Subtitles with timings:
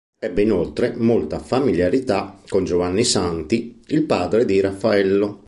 [0.19, 5.37] Ebbe inoltre molta familiarità con Giovanni Santi, il padre di Raffaello.